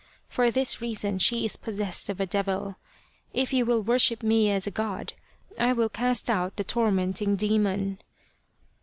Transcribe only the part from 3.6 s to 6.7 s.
will worship me as a god, I will cast out the